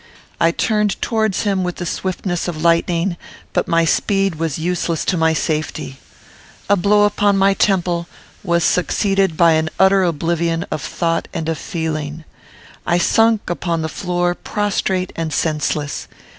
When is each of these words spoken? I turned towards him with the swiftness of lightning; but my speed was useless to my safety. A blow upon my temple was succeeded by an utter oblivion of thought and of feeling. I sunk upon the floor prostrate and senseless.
I 0.39 0.49
turned 0.49 0.99
towards 0.99 1.43
him 1.43 1.63
with 1.63 1.75
the 1.75 1.85
swiftness 1.85 2.47
of 2.47 2.63
lightning; 2.63 3.17
but 3.53 3.67
my 3.67 3.85
speed 3.85 4.33
was 4.33 4.57
useless 4.57 5.05
to 5.05 5.15
my 5.15 5.33
safety. 5.33 5.99
A 6.67 6.75
blow 6.75 7.03
upon 7.05 7.37
my 7.37 7.53
temple 7.53 8.07
was 8.43 8.63
succeeded 8.63 9.37
by 9.37 9.51
an 9.51 9.69
utter 9.77 10.01
oblivion 10.01 10.65
of 10.71 10.81
thought 10.81 11.27
and 11.35 11.47
of 11.47 11.59
feeling. 11.59 12.23
I 12.83 12.97
sunk 12.97 13.47
upon 13.47 13.83
the 13.83 13.89
floor 13.89 14.33
prostrate 14.33 15.13
and 15.15 15.31
senseless. 15.31 16.07